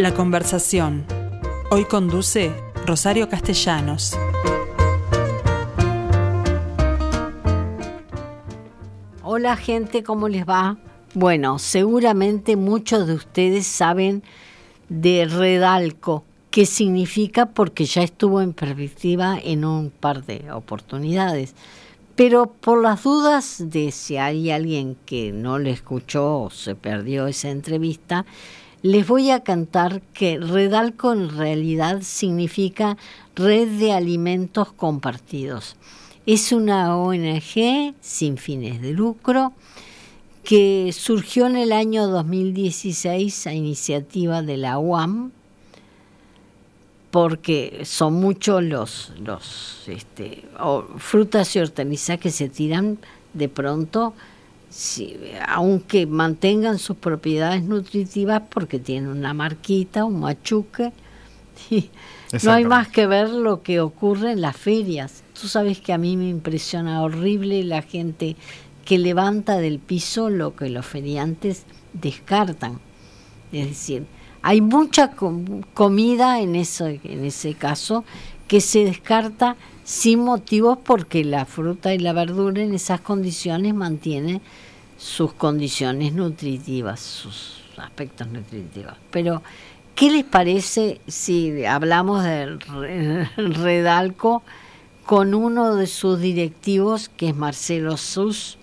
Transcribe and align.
La 0.00 0.14
conversación. 0.14 1.04
Hoy 1.72 1.84
conduce 1.84 2.52
Rosario 2.86 3.28
Castellanos. 3.28 4.16
Hola 9.24 9.56
gente, 9.56 10.04
¿cómo 10.04 10.28
les 10.28 10.48
va? 10.48 10.78
Bueno, 11.14 11.58
seguramente 11.58 12.54
muchos 12.54 13.08
de 13.08 13.14
ustedes 13.14 13.66
saben 13.66 14.22
de 14.88 15.26
Redalco, 15.28 16.22
qué 16.52 16.64
significa 16.64 17.46
porque 17.46 17.84
ya 17.84 18.04
estuvo 18.04 18.40
en 18.40 18.52
perspectiva 18.52 19.36
en 19.42 19.64
un 19.64 19.90
par 19.90 20.24
de 20.24 20.52
oportunidades. 20.52 21.56
Pero 22.14 22.46
por 22.46 22.80
las 22.80 23.02
dudas 23.02 23.64
de 23.66 23.90
si 23.90 24.16
hay 24.16 24.52
alguien 24.52 24.96
que 25.06 25.32
no 25.32 25.58
le 25.58 25.72
escuchó 25.72 26.42
o 26.42 26.50
se 26.50 26.76
perdió 26.76 27.26
esa 27.26 27.50
entrevista, 27.50 28.26
les 28.82 29.06
voy 29.06 29.30
a 29.30 29.40
cantar 29.40 30.02
que 30.12 30.38
Redalco 30.38 31.12
en 31.12 31.36
realidad 31.36 32.02
significa 32.02 32.96
Red 33.34 33.78
de 33.78 33.92
Alimentos 33.92 34.72
Compartidos. 34.72 35.76
Es 36.26 36.52
una 36.52 36.96
ONG 36.96 37.94
sin 38.00 38.36
fines 38.36 38.80
de 38.80 38.92
lucro 38.92 39.52
que 40.44 40.90
surgió 40.92 41.46
en 41.46 41.56
el 41.56 41.72
año 41.72 42.06
2016 42.06 43.46
a 43.48 43.52
iniciativa 43.52 44.42
de 44.42 44.56
la 44.56 44.78
UAM, 44.78 45.32
porque 47.10 47.82
son 47.84 48.14
muchos 48.14 48.62
los, 48.62 49.12
los 49.22 49.88
este, 49.88 50.44
frutas 50.98 51.56
y 51.56 51.58
hortalizas 51.58 52.18
que 52.18 52.30
se 52.30 52.48
tiran 52.48 52.98
de 53.34 53.48
pronto 53.48 54.14
aunque 55.46 56.06
mantengan 56.06 56.78
sus 56.78 56.96
propiedades 56.96 57.62
nutritivas 57.62 58.42
porque 58.48 58.78
tienen 58.78 59.10
una 59.10 59.34
marquita, 59.34 60.04
un 60.04 60.20
machuque. 60.20 60.92
no 62.42 62.52
hay 62.52 62.64
más 62.64 62.88
que 62.88 63.06
ver 63.06 63.30
lo 63.30 63.62
que 63.62 63.80
ocurre 63.80 64.32
en 64.32 64.40
las 64.40 64.56
ferias. 64.56 65.22
Tú 65.40 65.48
sabes 65.48 65.80
que 65.80 65.92
a 65.92 65.98
mí 65.98 66.16
me 66.16 66.28
impresiona 66.28 67.02
horrible 67.02 67.64
la 67.64 67.82
gente 67.82 68.36
que 68.84 68.98
levanta 68.98 69.58
del 69.58 69.78
piso 69.78 70.30
lo 70.30 70.54
que 70.54 70.70
los 70.70 70.86
feriantes 70.86 71.64
descartan. 71.92 72.80
Es 73.52 73.68
decir, 73.68 74.06
hay 74.42 74.60
mucha 74.60 75.12
comida 75.74 76.40
en, 76.40 76.56
eso, 76.56 76.86
en 76.86 77.24
ese 77.24 77.54
caso 77.54 78.04
que 78.46 78.60
se 78.60 78.84
descarta 78.84 79.56
sin 79.84 80.20
motivos 80.20 80.78
porque 80.84 81.24
la 81.24 81.44
fruta 81.44 81.94
y 81.94 81.98
la 81.98 82.12
verdura 82.12 82.62
en 82.62 82.74
esas 82.74 83.00
condiciones 83.00 83.74
mantienen 83.74 84.40
sus 84.98 85.32
condiciones 85.32 86.12
nutritivas, 86.12 87.00
sus 87.00 87.62
aspectos 87.78 88.26
nutritivos. 88.28 88.94
Pero, 89.10 89.42
¿qué 89.94 90.10
les 90.10 90.24
parece 90.24 91.00
si 91.06 91.64
hablamos 91.64 92.24
del 92.24 92.58
Redalco 93.36 94.42
con 95.06 95.32
uno 95.32 95.76
de 95.76 95.86
sus 95.86 96.20
directivos, 96.20 97.08
que 97.08 97.30
es 97.30 97.36
Marcelo 97.36 97.96
Sus, 97.96 98.58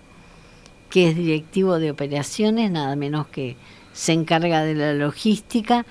que 0.89 1.09
es 1.09 1.16
directivo 1.16 1.80
de 1.80 1.89
operaciones, 1.89 2.69
nada 2.69 2.95
menos 2.95 3.28
que 3.28 3.56
se 3.94 4.13
encarga 4.13 4.63
de 4.63 4.75
la 4.75 4.94
logística, 4.94 5.86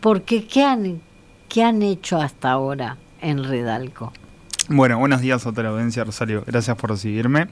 porque 0.00 0.46
¿qué 0.46 0.64
han, 0.64 1.02
qué 1.48 1.64
han 1.64 1.82
hecho 1.82 2.20
hasta 2.20 2.52
ahora 2.52 2.96
en 3.20 3.44
Redalco? 3.44 4.12
Bueno, 4.70 4.98
buenos 4.98 5.20
días 5.20 5.46
a 5.46 5.50
toda 5.50 5.64
la 5.64 5.68
audiencia, 5.70 6.04
Rosario. 6.04 6.44
Gracias 6.46 6.76
por 6.76 6.90
recibirme. 6.90 7.48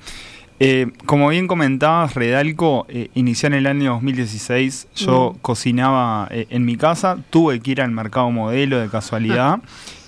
Eh, 0.59 0.91
como 1.05 1.29
bien 1.29 1.49
comentabas, 1.49 2.15
Redalco 2.15 2.87
eh, 2.89 3.11
inició 3.15 3.49
en 3.49 3.55
el 3.55 3.67
año 3.67 3.93
2016. 3.93 4.89
Yo 4.95 5.35
mm. 5.35 5.39
cocinaba 5.41 6.29
eh, 6.31 6.47
en 6.51 6.65
mi 6.65 6.77
casa, 6.77 7.19
tuve 7.31 7.61
que 7.61 7.73
ir 7.73 7.83
al 7.83 7.91
mercado 7.91 8.31
modelo 8.31 8.78
de 8.78 8.89
casualidad. 8.89 9.61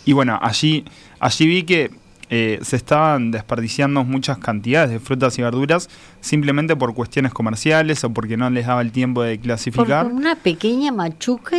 y 0.05 0.13
bueno, 0.13 0.39
allí, 0.41 0.85
allí 1.21 1.47
vi 1.47 1.63
que 1.65 1.91
se 2.31 2.77
estaban 2.77 3.31
desperdiciando 3.31 4.05
muchas 4.05 4.37
cantidades 4.37 4.91
de 4.91 5.01
frutas 5.01 5.39
y 5.39 5.43
verduras 5.43 5.89
simplemente 6.21 6.77
por 6.77 6.93
cuestiones 6.93 7.33
comerciales 7.33 8.05
o 8.05 8.11
porque 8.11 8.37
no 8.37 8.51
les 8.51 8.67
daba 8.67 8.83
el 8.83 8.93
tiempo 8.93 9.23
de 9.23 9.39
clasificar. 9.39 10.05
Por 10.05 10.13
una 10.13 10.35
pequeña 10.37 10.93
machuca, 10.93 11.57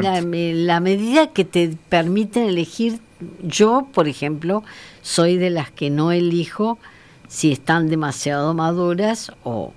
la, 0.00 0.22
la 0.22 0.80
medida 0.80 1.26
que 1.26 1.44
te 1.44 1.76
permiten 1.90 2.44
elegir. 2.44 2.98
Yo, 3.42 3.88
por 3.92 4.08
ejemplo, 4.08 4.64
soy 5.02 5.36
de 5.36 5.50
las 5.50 5.70
que 5.70 5.90
no 5.90 6.12
elijo 6.12 6.78
si 7.30 7.52
están 7.52 7.88
demasiado 7.88 8.54
maduras 8.54 9.32
o, 9.44 9.72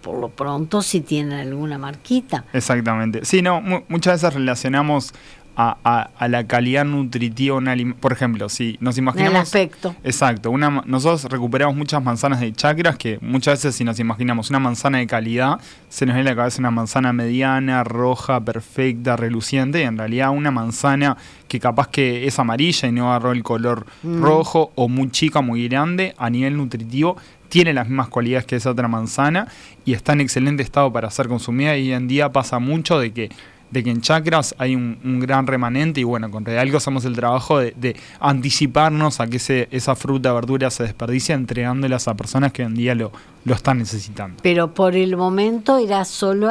por 0.00 0.18
lo 0.18 0.28
pronto 0.28 0.80
si 0.80 1.00
tienen 1.00 1.32
alguna 1.32 1.76
marquita. 1.76 2.44
Exactamente. 2.52 3.24
Sí, 3.24 3.42
no, 3.42 3.60
muchas 3.88 4.22
veces 4.22 4.34
relacionamos 4.34 5.12
a, 5.56 6.10
la 6.28 6.46
calidad 6.46 6.84
nutritiva 6.84 7.56
un 7.56 7.68
alimento. 7.68 8.00
Por 8.00 8.12
ejemplo, 8.12 8.48
si 8.48 8.76
nos 8.80 8.96
imaginamos. 8.98 9.34
El 9.34 9.40
aspecto. 9.40 9.94
Exacto. 10.04 10.50
Una, 10.50 10.82
nosotros 10.86 11.24
recuperamos 11.30 11.76
muchas 11.76 12.02
manzanas 12.02 12.40
de 12.40 12.52
chacras 12.52 12.96
que 12.96 13.18
muchas 13.20 13.58
veces, 13.58 13.74
si 13.74 13.84
nos 13.84 13.98
imaginamos 13.98 14.50
una 14.50 14.58
manzana 14.58 14.98
de 14.98 15.06
calidad, 15.06 15.60
se 15.88 16.06
nos 16.06 16.14
viene 16.14 16.30
a 16.30 16.32
la 16.32 16.36
cabeza 16.36 16.60
una 16.60 16.70
manzana 16.70 17.12
mediana, 17.12 17.84
roja, 17.84 18.40
perfecta, 18.40 19.16
reluciente, 19.16 19.80
y 19.80 19.84
en 19.84 19.98
realidad 19.98 20.30
una 20.30 20.50
manzana 20.50 21.16
que 21.48 21.60
capaz 21.60 21.88
que 21.88 22.26
es 22.26 22.38
amarilla 22.38 22.88
y 22.88 22.92
no 22.92 23.10
agarró 23.10 23.32
el 23.32 23.42
color 23.42 23.86
mm. 24.02 24.22
rojo, 24.22 24.72
o 24.74 24.88
muy 24.88 25.10
chica, 25.10 25.40
muy 25.40 25.68
grande, 25.68 26.14
a 26.16 26.30
nivel 26.30 26.56
nutritivo, 26.56 27.16
tiene 27.50 27.74
las 27.74 27.88
mismas 27.88 28.08
cualidades 28.08 28.46
que 28.46 28.56
esa 28.56 28.70
otra 28.70 28.88
manzana 28.88 29.48
y 29.84 29.92
está 29.92 30.12
en 30.12 30.20
excelente 30.20 30.62
estado 30.62 30.90
para 30.92 31.10
ser 31.10 31.28
consumida. 31.28 31.76
Y 31.76 31.88
hoy 31.88 31.92
en 31.92 32.08
día 32.08 32.30
pasa 32.30 32.58
mucho 32.58 32.98
de 32.98 33.12
que 33.12 33.28
de 33.70 33.84
que 33.84 33.90
en 33.90 34.00
chakras 34.00 34.54
hay 34.58 34.74
un, 34.74 35.20
gran 35.20 35.46
remanente 35.46 36.00
y 36.00 36.04
bueno, 36.04 36.30
con 36.30 36.44
Realgo 36.44 36.78
hacemos 36.78 37.04
el 37.04 37.14
trabajo 37.14 37.58
de, 37.58 37.96
anticiparnos 38.18 39.20
a 39.20 39.26
que 39.26 39.36
ese, 39.36 39.68
esa 39.70 39.94
fruta, 39.94 40.32
verdura 40.32 40.70
se 40.70 40.84
desperdicia 40.84 41.34
entregándolas 41.34 42.08
a 42.08 42.14
personas 42.14 42.52
que 42.52 42.62
hoy 42.62 42.68
en 42.68 42.74
día 42.74 42.94
lo, 42.94 43.12
lo 43.44 43.54
están 43.54 43.78
necesitando. 43.78 44.38
Pero 44.42 44.74
por 44.74 44.96
el 44.96 45.16
momento 45.16 45.78
era 45.78 46.04
solo 46.04 46.50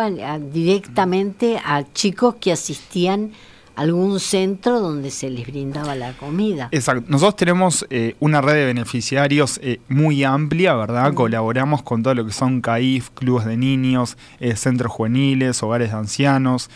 directamente 0.51 1.59
a 1.63 1.83
chicos 1.93 2.35
que 2.39 2.51
asistían 2.51 3.31
algún 3.79 4.19
centro 4.19 4.81
donde 4.81 5.09
se 5.09 5.29
les 5.29 5.47
brindaba 5.47 5.95
la 5.95 6.11
comida. 6.11 6.67
Exacto. 6.71 7.05
Nosotros 7.07 7.37
tenemos 7.37 7.87
eh, 7.89 8.17
una 8.19 8.41
red 8.41 8.55
de 8.55 8.65
beneficiarios 8.65 9.57
eh, 9.63 9.79
muy 9.87 10.25
amplia, 10.25 10.75
¿verdad? 10.75 11.13
Colaboramos 11.13 11.81
con 11.81 12.03
todo 12.03 12.13
lo 12.13 12.25
que 12.25 12.33
son 12.33 12.59
CAIF, 12.59 13.09
clubes 13.11 13.45
de 13.45 13.55
niños, 13.55 14.17
eh, 14.41 14.57
centros 14.57 14.91
juveniles, 14.91 15.63
hogares 15.63 15.91
de 15.91 15.97
ancianos, 15.97 16.69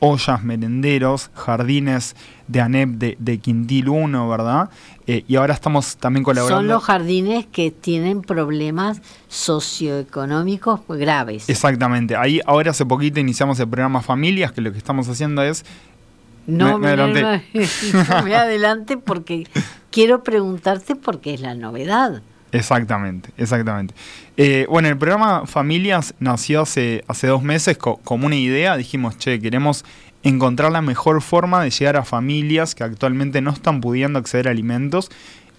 ollas 0.00 0.44
merenderos, 0.44 1.30
jardines 1.32 2.14
de 2.46 2.60
ANEP 2.60 2.88
de, 2.90 3.16
de 3.18 3.38
Quintil 3.38 3.88
1, 3.88 4.28
¿verdad? 4.28 4.68
y 5.04 5.36
ahora 5.36 5.52
estamos 5.52 5.96
también 5.96 6.22
colaborando. 6.22 6.60
Son 6.60 6.68
los 6.68 6.84
jardines 6.84 7.46
que 7.46 7.70
tienen 7.70 8.22
problemas 8.22 9.02
socioeconómicos 9.28 10.80
graves. 10.86 11.48
Exactamente. 11.48 12.14
Ahí 12.16 12.40
ahora 12.46 12.70
hace 12.70 12.86
poquito 12.86 13.18
iniciamos 13.18 13.58
el 13.60 13.68
programa 13.68 14.00
Familias, 14.00 14.52
que 14.52 14.60
lo 14.60 14.70
que 14.70 14.78
estamos 14.78 15.08
haciendo 15.08 15.42
es 15.42 15.64
no 16.46 16.78
me, 16.78 16.88
adelante. 16.88 18.96
porque 18.96 19.46
quiero 19.90 20.22
preguntarte 20.22 20.96
por 20.96 21.20
qué 21.20 21.34
es 21.34 21.40
la 21.40 21.54
novedad. 21.54 22.22
Exactamente, 22.52 23.30
exactamente. 23.38 23.94
Eh, 24.36 24.66
bueno, 24.68 24.88
el 24.88 24.98
programa 24.98 25.46
Familias 25.46 26.14
nació 26.20 26.62
hace, 26.62 27.02
hace 27.08 27.26
dos 27.26 27.42
meses 27.42 27.78
como 27.78 28.26
una 28.26 28.36
idea. 28.36 28.76
Dijimos, 28.76 29.16
che, 29.16 29.40
queremos 29.40 29.84
encontrar 30.22 30.70
la 30.70 30.82
mejor 30.82 31.22
forma 31.22 31.62
de 31.62 31.70
llegar 31.70 31.96
a 31.96 32.04
familias 32.04 32.74
que 32.74 32.84
actualmente 32.84 33.40
no 33.40 33.50
están 33.50 33.80
pudiendo 33.80 34.18
acceder 34.18 34.48
a 34.48 34.50
alimentos 34.50 35.10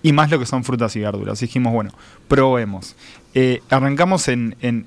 y 0.03 0.11
más 0.11 0.29
lo 0.29 0.38
que 0.38 0.45
son 0.45 0.63
frutas 0.63 0.95
y 0.95 1.00
verduras. 1.00 1.39
Dijimos, 1.39 1.73
bueno, 1.73 1.91
probemos. 2.27 2.95
Eh, 3.33 3.62
arrancamos 3.69 4.27
en, 4.27 4.56
eh, 4.62 4.83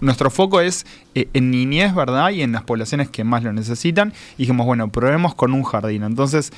nuestro 0.00 0.30
foco 0.30 0.60
es 0.60 0.86
eh, 1.14 1.28
en 1.32 1.50
niñez, 1.50 1.94
¿verdad? 1.94 2.30
Y 2.30 2.42
en 2.42 2.52
las 2.52 2.62
poblaciones 2.62 3.08
que 3.08 3.24
más 3.24 3.42
lo 3.42 3.52
necesitan. 3.52 4.12
Y 4.36 4.42
dijimos, 4.42 4.66
bueno, 4.66 4.90
probemos 4.90 5.34
con 5.34 5.52
un 5.52 5.62
jardín. 5.62 6.02
Entonces, 6.02 6.52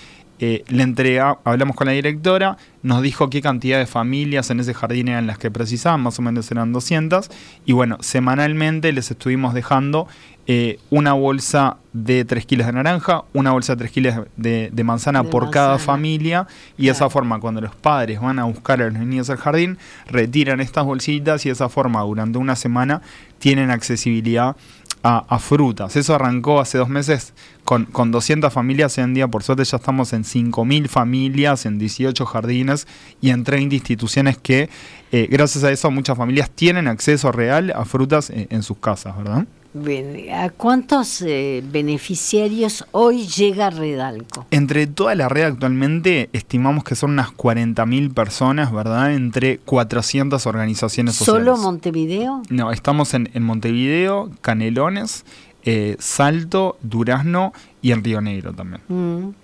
eh, 0.45 0.65
le 0.69 0.83
entrega, 0.83 1.39
hablamos 1.45 1.77
con 1.77 1.87
la 1.87 1.93
directora, 1.93 2.57
nos 2.83 3.01
dijo 3.01 3.31
qué 3.31 3.41
cantidad 3.41 3.79
de 3.79 3.87
familias 3.87 4.51
en 4.51 4.59
ese 4.59 4.75
jardín 4.75 5.07
eran 5.07 5.29
las 5.29 5.39
que 5.39 5.53
precisaban, 5.53 6.01
más 6.01 6.19
o 6.19 6.23
menos 6.23 6.51
eran 6.51 6.73
200. 6.73 7.31
Y 7.65 7.73
bueno, 7.73 7.99
semanalmente 8.01 8.93
les 8.93 9.11
estuvimos 9.11 9.55
dejando 9.55 10.09
eh, 10.49 10.81
una 10.91 11.13
bolsa 11.13 11.77
de 11.93 12.25
3 12.25 12.47
kilos 12.47 12.67
de 12.67 12.73
naranja, 12.73 13.23
una 13.33 13.53
bolsa 13.53 13.75
de 13.75 13.79
3 13.79 13.93
kilos 13.93 14.15
de, 14.37 14.73
manzana 14.83 15.23
por 15.23 15.51
cada 15.51 15.79
familia 15.79 16.49
y 16.77 16.87
de 16.87 16.93
esa 16.93 17.09
forma 17.09 17.39
cuando 17.39 17.61
los 17.61 17.77
padres 17.77 18.21
van 18.21 18.41
a 18.41 18.45
buscar 18.45 18.83
a 18.83 18.91
los 18.91 18.99
niños 18.99 19.31
al 19.31 19.37
jardín, 19.37 19.79
retiran 20.07 20.61
estas 20.61 20.85
bolsitas 20.85 21.47
y 21.47 21.49
de 21.49 21.53
esa 21.53 21.69
forma 21.69 22.03
durante 22.03 22.39
una 22.39 22.57
semana 22.57 23.03
tienen 23.39 23.71
accesibilidad 23.71 24.57
a, 25.05 25.39
frutas. 25.39 25.97
Eso 25.97 26.15
arrancó 26.15 26.61
hace 26.61 26.79
dos 26.79 26.89
meses 26.89 27.35
con, 27.65 27.87
con 27.87 28.13
200 28.13 28.53
familias. 28.53 28.99
Hoy 28.99 29.05
en 29.05 29.15
día, 29.15 29.27
por 29.27 29.43
suerte, 29.43 29.65
ya 29.65 29.77
estamos 29.77 30.13
en 30.13 30.23
5.000 30.23 30.87
familias, 30.89 31.67
en 31.67 31.79
18 31.79 32.25
jardines 32.25 32.87
y 33.21 33.31
en 33.31 33.43
30 33.43 33.75
instituciones 33.75 34.39
que, 34.39 34.71
eh, 35.11 35.27
gracias 35.29 35.65
a 35.65 35.73
eso, 35.73 35.91
muchas 35.91 36.17
familias 36.17 36.51
tienen 36.51 36.87
acceso 36.87 37.33
real 37.33 37.73
a 37.75 37.85
frutas 37.85 38.31
en 38.31 38.63
sus 38.63 38.79
casas, 38.79 39.17
¿verdad? 39.17 39.45
Bien, 39.75 40.31
¿A 40.35 40.51
cuántos 40.51 41.23
eh, 41.23 41.63
beneficiarios 41.65 42.85
hoy 42.93 43.27
llega 43.27 43.71
Redalco? 43.71 44.47
Entre 44.51 44.87
toda 44.87 45.15
la 45.15 45.31
red 45.31 45.45
actualmente 45.45 46.29
estimamos 46.35 46.85
que 46.85 46.95
son 46.95 47.13
unas 47.13 47.29
40.000 47.29 48.13
personas, 48.13 48.71
¿verdad? 48.71 49.15
Entre 49.15 49.59
400 49.59 50.47
organizaciones 50.47 51.15
sociales. 51.15 51.45
¿Solo 51.47 51.57
Montevideo? 51.57 52.43
No, 52.51 52.71
estamos 52.71 53.15
en, 53.15 53.31
en 53.33 53.43
Montevideo, 53.45 54.31
Canelones, 54.43 55.25
eh, 55.65 55.97
Salto, 55.99 56.77
Durazno 56.83 57.55
y 57.81 57.93
en 57.93 58.05
Río 58.05 58.21
Negro 58.21 58.53
también. 58.53 58.83
Mm. 58.89 59.35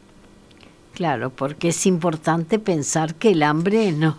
Claro, 0.93 1.31
porque 1.31 1.69
es 1.69 1.87
importante 1.87 2.59
pensar 2.59 3.15
que 3.15 3.31
el 3.31 3.45
hambre 3.45 3.93
no 3.93 4.17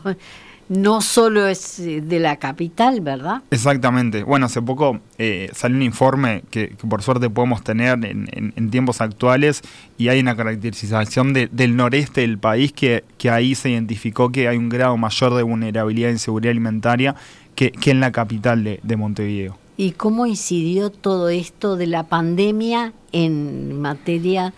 no 0.70 1.02
solo 1.02 1.48
es 1.48 1.80
eh, 1.80 2.02
de 2.02 2.20
la 2.20 2.38
capital, 2.38 3.02
¿verdad? 3.02 3.42
Exactamente. 3.52 4.24
Bueno, 4.24 4.46
hace 4.46 4.62
poco 4.62 5.00
eh, 5.18 5.50
salió 5.54 5.78
un 5.78 5.84
informe 5.84 6.44
que, 6.52 6.76
por 6.88 7.02
suerte 7.02 7.30
podemos 7.30 7.64
tener 7.64 8.00
en, 8.06 8.70
tiempos 8.70 9.02
actuales 9.02 9.62
y 9.98 10.10
hay 10.10 10.20
una 10.20 10.36
caracterización 10.36 11.34
del 11.34 11.76
noreste 11.76 12.22
del 12.22 12.38
país 12.38 12.72
que, 12.72 13.04
que, 13.18 13.32
ahí 13.32 13.56
se 13.56 13.72
identificó 13.72 14.32
que 14.32 14.48
hay 14.48 14.58
un 14.58 14.70
grado 14.70 14.96
mayor 14.96 15.34
de 15.34 15.44
vulnerabilidad 15.44 16.10
e 16.10 16.14
inseguridad 16.14 16.52
alimentaria 16.52 17.16
que, 17.56 17.74
en 17.86 18.00
la 18.00 18.12
capital 18.12 18.64
de, 18.64 18.80
de 18.84 18.96
Montevideo. 18.96 19.58
¿Y 19.76 19.92
cómo 19.92 20.26
incidió 20.26 20.90
todo 20.92 21.30
esto 21.30 21.78
de 21.78 21.88
la 21.88 22.04
pandemia 22.04 22.94
en 23.12 23.80
materia 23.80 24.54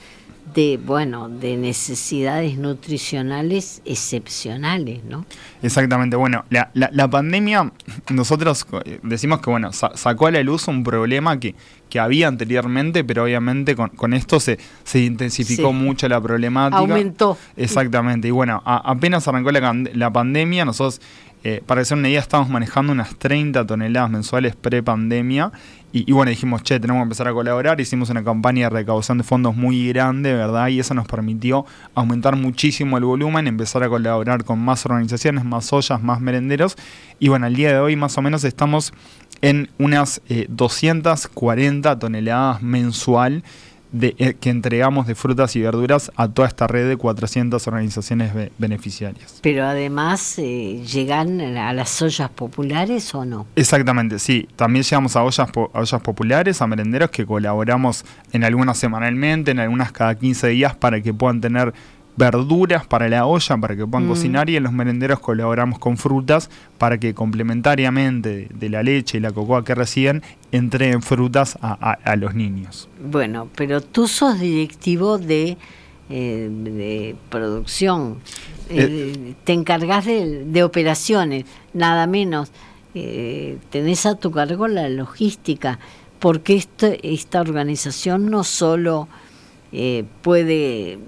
de 0.53 0.79
bueno 0.83 1.29
de 1.29 1.57
necesidades 1.57 2.57
nutricionales 2.57 3.81
excepcionales 3.85 5.03
no 5.03 5.25
exactamente 5.61 6.15
bueno 6.15 6.45
la, 6.49 6.71
la, 6.73 7.09
pandemia 7.09 7.71
nosotros 8.09 8.65
eh, 8.85 8.99
decimos 9.03 9.41
que 9.41 9.49
bueno 9.49 9.71
sacó 9.71 10.27
a 10.27 10.31
la 10.31 10.43
luz 10.43 10.67
un 10.67 10.83
problema 10.83 11.39
que, 11.39 11.55
que 11.89 11.99
había 11.99 12.27
anteriormente 12.27 13.03
pero 13.03 13.23
obviamente 13.23 13.75
con, 13.75 14.13
esto 14.13 14.39
se, 14.39 14.59
se 14.83 14.99
intensificó 14.99 15.73
mucho 15.73 16.07
la 16.07 16.19
problemática. 16.21 16.77
Aumentó. 16.77 17.37
Exactamente 17.55 18.27
y 18.27 18.31
bueno 18.31 18.61
apenas 18.65 19.27
arrancó 19.27 19.51
la, 19.51 19.73
la 19.93 20.11
pandemia 20.11 20.65
nosotros 20.65 21.01
eh, 21.43 21.63
para 21.65 21.81
hacer 21.81 21.97
una 21.97 22.07
idea, 22.07 22.19
estamos 22.19 22.49
manejando 22.49 22.91
unas 22.91 23.15
30 23.15 23.65
toneladas 23.65 24.11
mensuales 24.11 24.55
pre-pandemia. 24.55 25.51
Y, 25.93 26.09
bueno, 26.13 26.29
dijimos, 26.29 26.63
che, 26.63 26.79
tenemos 26.79 27.01
que 27.01 27.03
empezar 27.03 27.27
a 27.27 27.33
colaborar. 27.33 27.81
Hicimos 27.81 28.09
una 28.09 28.23
campaña 28.23 28.69
de 28.69 28.69
recaudación 28.69 29.17
de 29.17 29.25
fondos 29.25 29.57
muy 29.57 29.89
grande, 29.89 30.33
¿verdad? 30.33 30.69
Y 30.69 30.79
eso 30.79 30.93
nos 30.93 31.05
permitió 31.05 31.65
aumentar 31.95 32.37
muchísimo 32.37 32.97
el 32.97 33.03
volumen, 33.03 33.45
empezar 33.47 33.83
a 33.83 33.89
colaborar 33.89 34.45
con 34.45 34.59
más 34.59 34.85
organizaciones, 34.85 35.43
más 35.43 35.73
ollas, 35.73 36.01
más 36.01 36.21
merenderos. 36.21 36.77
Y 37.19 37.27
bueno, 37.27 37.45
al 37.45 37.55
día 37.55 37.73
de 37.73 37.79
hoy 37.79 37.97
más 37.97 38.17
o 38.17 38.21
menos 38.21 38.45
estamos 38.45 38.93
en 39.41 39.69
unas 39.79 40.21
240 40.47 41.91
eh, 41.91 41.95
toneladas 41.97 42.61
mensual 42.61 43.43
eh, 43.99 44.35
que 44.39 44.49
entregamos 44.49 45.05
de 45.07 45.15
frutas 45.15 45.55
y 45.55 45.61
verduras 45.61 46.11
a 46.15 46.29
toda 46.29 46.47
esta 46.47 46.65
red 46.65 46.87
de 46.87 46.95
400 46.95 47.67
organizaciones 47.67 48.31
beneficiarias. 48.57 49.39
Pero 49.41 49.65
además, 49.65 50.37
eh, 50.37 50.81
¿llegan 50.85 51.41
a 51.41 51.73
las 51.73 52.01
ollas 52.01 52.29
populares 52.29 53.13
o 53.13 53.25
no? 53.25 53.47
Exactamente, 53.55 54.19
sí. 54.19 54.47
También 54.55 54.83
llegamos 54.83 55.15
a 55.15 55.23
ollas, 55.23 55.39
a 55.39 55.79
ollas 55.79 56.01
populares, 56.01 56.61
a 56.61 56.67
merenderos 56.67 57.09
que 57.09 57.25
colaboramos 57.25 58.05
en 58.31 58.43
algunas 58.45 58.77
semanalmente, 58.77 59.51
en 59.51 59.59
algunas 59.59 59.91
cada 59.91 60.15
15 60.15 60.47
días 60.47 60.75
para 60.75 61.01
que 61.01 61.13
puedan 61.13 61.41
tener 61.41 61.73
verduras 62.17 62.85
para 62.85 63.07
la 63.09 63.25
olla 63.25 63.57
para 63.57 63.75
que 63.75 63.85
puedan 63.87 64.05
mm. 64.05 64.09
cocinar 64.09 64.49
y 64.49 64.55
en 64.55 64.63
los 64.63 64.73
merenderos 64.73 65.19
colaboramos 65.19 65.79
con 65.79 65.97
frutas 65.97 66.49
para 66.77 66.97
que 66.97 67.13
complementariamente 67.13 68.47
de, 68.51 68.69
la 68.69 68.83
leche 68.83 69.17
y 69.17 69.21
la 69.21 69.31
cocoa 69.31 69.63
que 69.63 69.75
reciben 69.75 70.21
entreguen 70.51 71.01
frutas 71.01 71.57
a, 71.61 72.15
los 72.15 72.35
niños. 72.35 72.89
Bueno, 73.03 73.47
pero 73.55 73.81
tú 73.81 74.07
sos 74.07 74.39
directivo 74.39 75.17
de, 75.17 75.57
eh, 76.09 77.15
producción, 77.29 78.17
eh, 78.69 79.13
eh, 79.15 79.33
te 79.43 79.53
encargas 79.53 80.05
de, 80.05 80.63
operaciones, 80.63 81.45
nada 81.73 82.05
menos. 82.07 82.51
tenés 82.93 84.05
a 84.05 84.15
tu 84.15 84.31
cargo 84.31 84.67
la 84.67 84.89
logística, 84.89 85.79
porque 86.19 86.61
esta 87.01 87.41
organización 87.41 88.29
no 88.29 88.43
solo 88.43 89.07
puede 90.21 90.99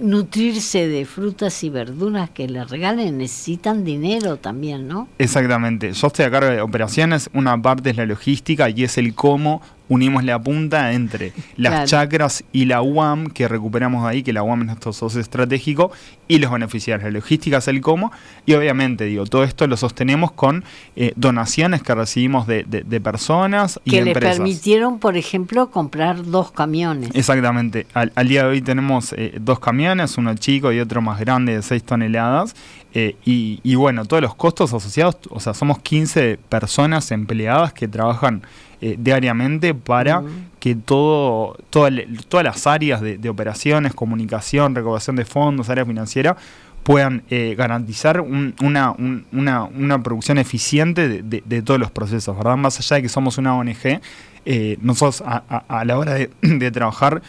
nutrirse 0.00 0.88
de 0.88 1.04
frutas 1.04 1.62
y 1.64 1.70
verduras 1.70 2.30
que 2.30 2.48
le 2.48 2.64
regalen, 2.64 3.18
necesitan 3.18 3.84
dinero 3.84 4.36
también, 4.36 4.88
¿no? 4.88 5.08
Exactamente. 5.18 5.92
Yo 5.92 6.06
estoy 6.06 6.24
a 6.24 6.30
cargo 6.30 6.50
de 6.50 6.60
operaciones, 6.60 7.30
una 7.32 7.60
parte 7.60 7.90
es 7.90 7.96
la 7.96 8.06
logística 8.06 8.68
y 8.70 8.84
es 8.84 8.98
el 8.98 9.14
cómo 9.14 9.62
unimos 9.88 10.24
la 10.24 10.38
punta 10.38 10.92
entre 10.92 11.32
las 11.56 11.88
chacras 11.88 12.44
y 12.52 12.64
la 12.64 12.82
UAM, 12.82 13.28
que 13.28 13.48
recuperamos 13.48 14.06
ahí, 14.06 14.22
que 14.22 14.32
la 14.32 14.42
UAM 14.42 14.62
es 14.62 14.66
nuestro 14.66 14.92
socio 14.92 15.20
estratégico, 15.20 15.92
y 16.28 16.38
los 16.38 16.50
beneficiarios. 16.50 17.04
La 17.04 17.18
logística 17.18 17.58
es 17.58 17.68
el 17.68 17.80
cómo, 17.80 18.12
y 18.46 18.54
obviamente, 18.54 19.04
digo, 19.04 19.24
todo 19.26 19.44
esto 19.44 19.66
lo 19.66 19.76
sostenemos 19.76 20.32
con 20.32 20.64
eh, 20.96 21.12
donaciones 21.16 21.82
que 21.82 21.94
recibimos 21.94 22.46
de, 22.46 22.64
personas 23.02 23.80
y 23.84 23.90
que 23.90 23.98
empresas. 23.98 24.20
Que 24.20 24.28
le 24.28 24.36
permitieron, 24.36 24.98
por 24.98 25.16
ejemplo, 25.16 25.70
comprar 25.70 26.24
dos 26.24 26.50
camiones. 26.50 27.10
Exactamente. 27.14 27.86
Al, 27.94 28.28
día 28.28 28.44
de 28.44 28.50
hoy 28.50 28.62
tenemos 28.62 29.12
eh, 29.12 29.34
dos 29.40 29.60
camiones, 29.60 30.18
uno 30.18 30.34
chico 30.34 30.72
y 30.72 30.80
otro 30.80 31.00
más 31.00 31.20
grande 31.20 31.54
de 31.54 31.62
6 31.62 31.82
toneladas, 31.84 32.54
eh, 32.98 33.14
y, 33.26 33.74
bueno, 33.74 34.06
todos 34.06 34.22
los 34.22 34.34
costos 34.34 34.72
asociados, 34.72 35.18
o 35.28 35.38
sea, 35.38 35.52
somos 35.52 35.80
15 35.80 36.38
personas 36.48 37.10
empleadas 37.10 37.74
que 37.74 37.88
trabajan 37.88 38.42
eh, 38.82 38.96
diariamente 38.98 39.72
para 39.72 40.22
que 40.60 40.74
todo, 40.74 41.56
todas 41.70 42.44
las 42.44 42.66
áreas 42.66 43.00
de, 43.00 43.28
operaciones, 43.30 43.94
comunicación, 43.94 44.74
recaudación 44.74 45.16
de 45.16 45.24
fondos, 45.24 45.70
área 45.70 45.86
financiera, 45.86 46.36
puedan 46.82 47.22
eh, 47.30 47.54
garantizar 47.56 48.20
una, 48.20 48.94
una, 49.32 50.02
producción 50.02 50.36
eficiente 50.36 51.22
de, 51.22 51.62
todos 51.62 51.80
los 51.80 51.90
procesos, 51.90 52.36
¿verdad? 52.36 52.58
Más 52.58 52.78
allá 52.78 52.96
de 52.96 53.02
que 53.02 53.08
somos 53.08 53.38
una 53.38 53.56
ONG, 53.56 54.00
eh, 54.44 54.76
nosotros 54.82 55.24
a, 55.26 55.84
la 55.84 55.98
hora 55.98 56.12
de, 56.12 56.70
trabajar 56.70 57.22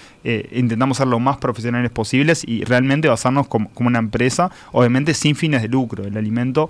intentamos 0.52 0.98
ser 0.98 1.08
lo 1.08 1.20
más 1.20 1.38
profesionales 1.38 1.92
posibles 1.92 2.44
y 2.46 2.66
realmente 2.66 3.08
basarnos 3.08 3.48
como, 3.48 3.72
una 3.80 4.00
empresa, 4.00 4.52
obviamente 4.74 5.14
sin 5.14 5.36
fines 5.36 5.62
de 5.62 5.70
lucro. 5.70 6.04
El 6.04 6.18
alimento 6.18 6.70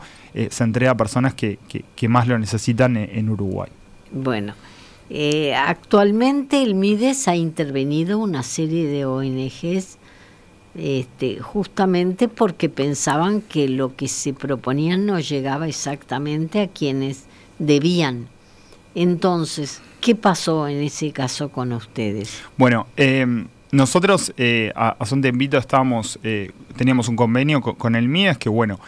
se 0.50 0.64
entrega 0.64 0.92
a 0.92 0.98
personas 0.98 1.34
que, 1.34 1.58
más 2.08 2.28
lo 2.28 2.38
necesitan 2.38 2.96
en 2.96 3.30
Uruguay. 3.30 3.69
Bueno, 4.11 4.54
eh, 5.09 5.56
actualmente 5.56 6.61
el 6.61 6.76
MIDES 6.76 7.28
ha 7.28 7.35
intervenido 7.35 8.19
una 8.19 8.44
serie 8.44 8.87
de 8.87 9.06
ONGs 9.06 9.97
este, 10.76 11.40
justamente 11.40 12.28
porque 12.28 12.69
pensaban 12.69 13.42
que 13.42 13.69
lo 13.69 13.95
que 13.95 14.07
se 14.07 14.33
proponían 14.33 15.06
no 15.06 15.19
llegaba 15.19 15.68
exactamente 15.68 16.61
a 16.61 16.68
quienes 16.68 17.26
debían. 17.57 18.28
Entonces, 18.95 19.81
¿qué 20.02 20.14
pasó 20.16 20.68
en 20.68 20.83
ese 20.83 21.11
caso 21.11 21.49
con 21.49 21.71
ustedes? 21.71 22.42
Bueno, 22.57 22.87
em, 22.97 23.47
nosotros 23.71 24.33
eh, 24.37 24.71
hace 24.76 25.16
un 25.16 25.21
tiempito 25.21 25.57
estábamos, 25.57 26.19
eh, 26.23 26.52
teníamos 26.76 27.07
un 27.07 27.16
convenio 27.16 27.61
con, 27.61 27.76
con 27.76 27.95
el 27.95 28.07
MIDES 28.07 28.37
que, 28.37 28.49
bueno, 28.49 28.80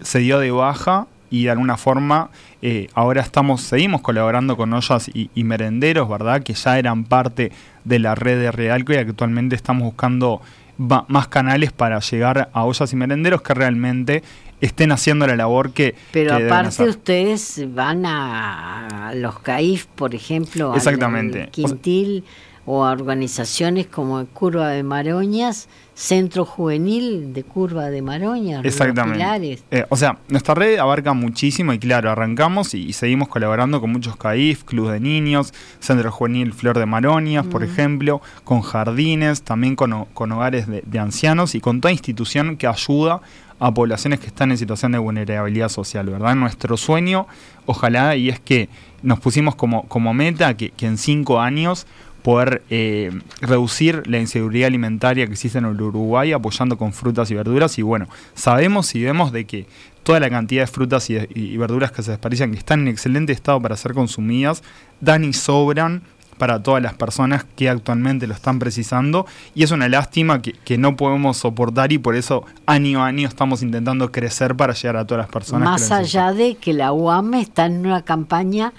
se 0.00 0.18
dio 0.20 0.38
de 0.38 0.50
baja 0.50 1.06
y 1.34 1.44
de 1.44 1.50
alguna 1.50 1.76
forma 1.76 2.30
eh, 2.62 2.86
ahora 2.94 3.20
estamos, 3.20 3.60
seguimos 3.60 4.02
colaborando 4.02 4.56
con 4.56 4.72
ollas 4.72 5.10
y, 5.12 5.42
merenderos, 5.42 6.08
¿verdad? 6.08 6.44
Que 6.44 6.54
ya 6.54 6.78
eran 6.78 7.02
parte 7.02 7.50
de 7.82 7.98
la 7.98 8.14
red 8.14 8.38
de 8.38 8.52
Realco 8.52 8.92
y 8.92 8.96
actualmente 8.98 9.56
estamos 9.56 9.82
buscando 9.82 10.40
más 10.78 11.26
canales 11.26 11.72
para 11.72 11.98
llegar 11.98 12.50
a 12.52 12.64
ollas 12.64 12.92
y 12.92 12.96
merenderos 12.96 13.42
que 13.42 13.52
realmente 13.52 14.22
estén 14.64 14.92
haciendo 14.92 15.26
la 15.26 15.36
labor 15.36 15.72
que... 15.72 15.94
Pero 16.12 16.34
aparte 16.34 16.84
ustedes 16.84 17.62
van 17.74 18.04
a 18.06 19.12
los 19.14 19.38
CAIF, 19.40 19.86
por 19.86 20.14
ejemplo, 20.14 20.74
Exactamente. 20.74 21.48
Quintil 21.50 22.24
o 22.66 22.84
a 22.84 22.92
organizaciones 22.92 23.86
como 23.86 24.24
Curva 24.26 24.70
de 24.70 24.82
Maroñas, 24.82 25.68
Centro 25.94 26.44
Juvenil 26.44 27.32
de 27.32 27.44
Curva 27.44 27.90
de 27.90 28.00
Maroñas, 28.00 28.64
Exactamente. 28.64 29.58
Eh, 29.70 29.84
o 29.90 29.96
sea, 29.96 30.18
nuestra 30.28 30.54
red 30.54 30.78
abarca 30.78 31.12
muchísimo 31.12 31.72
y 31.72 31.78
claro, 31.78 32.10
arrancamos 32.10 32.74
y, 32.74 32.92
seguimos 32.92 33.28
colaborando 33.28 33.80
con 33.80 33.92
muchos 33.92 34.16
CAIF, 34.16 34.64
Club 34.64 34.90
de 34.90 35.00
Niños, 35.00 35.52
Centro 35.78 36.10
Juvenil 36.10 36.52
Flor 36.52 36.78
de 36.78 36.86
Maroñas, 36.86 37.46
por 37.46 37.62
ejemplo, 37.62 38.22
con 38.44 38.62
jardines, 38.62 39.42
también 39.42 39.76
con, 39.76 39.92
hogares 39.92 40.66
de, 40.66 40.98
ancianos 40.98 41.54
y 41.54 41.60
con 41.60 41.80
toda 41.80 41.92
institución 41.92 42.56
que 42.56 42.66
ayuda 42.66 43.20
a 43.64 43.72
poblaciones 43.72 44.20
que 44.20 44.26
están 44.26 44.50
en 44.50 44.58
situación 44.58 44.92
de 44.92 44.98
vulnerabilidad 44.98 45.70
social, 45.70 46.04
¿verdad? 46.04 46.34
Nuestro 46.34 46.76
sueño, 46.76 47.26
ojalá, 47.64 48.14
y 48.14 48.28
es 48.28 48.38
que 48.38 48.68
nos 49.02 49.20
pusimos 49.20 49.54
como, 49.54 49.84
como 49.88 50.12
meta 50.12 50.54
que, 50.54 50.74
en 50.80 50.98
cinco 50.98 51.40
años 51.40 51.86
poder 52.22 52.62
eh, 52.68 53.10
reducir 53.40 54.06
la 54.06 54.18
inseguridad 54.18 54.66
alimentaria 54.66 55.26
que 55.26 55.32
existe 55.32 55.56
en 55.56 55.64
el 55.64 55.80
Uruguay 55.80 56.32
apoyando 56.32 56.76
con 56.76 56.92
frutas 56.92 57.30
y 57.30 57.34
verduras. 57.36 57.78
Y 57.78 57.82
bueno, 57.82 58.06
sabemos 58.34 58.94
y 58.94 59.02
vemos 59.02 59.32
de 59.32 59.46
que 59.46 59.66
toda 60.02 60.20
la 60.20 60.28
cantidad 60.28 60.64
de 60.64 60.66
frutas 60.66 61.08
y, 61.08 61.16
y 61.34 61.56
verduras 61.56 61.90
que 61.90 62.02
se 62.02 62.10
desperdician, 62.10 62.50
que 62.52 62.58
están 62.58 62.80
en 62.80 62.88
excelente 62.88 63.32
estado 63.32 63.62
para 63.62 63.78
ser 63.78 63.94
consumidas, 63.94 64.62
dan 65.00 65.24
y 65.24 65.32
sobran 65.32 66.02
para 66.38 66.62
todas 66.62 66.82
las 66.82 66.94
personas 66.94 67.44
que 67.56 67.68
actualmente 67.68 68.26
lo 68.26 68.34
están 68.34 68.58
precisando 68.58 69.26
y 69.54 69.62
es 69.62 69.70
una 69.70 69.88
lástima 69.88 70.42
que, 70.42 70.54
no 70.78 70.96
podemos 70.96 71.36
soportar 71.36 71.92
y 71.92 71.98
por 71.98 72.16
eso 72.16 72.44
año 72.66 73.04
a 73.04 73.06
año 73.06 73.28
estamos 73.28 73.62
intentando 73.62 74.10
crecer 74.10 74.56
para 74.56 74.74
llegar 74.74 74.96
a 74.96 75.06
todas 75.06 75.24
las 75.24 75.30
personas. 75.30 75.68
Más 75.68 75.92
allá 75.92 76.32
de 76.32 76.56
que 76.56 76.72
la 76.72 76.92
UAM 76.92 77.34
está 77.34 77.66
en 77.66 77.86
una 77.86 78.02
campaña 78.02 78.72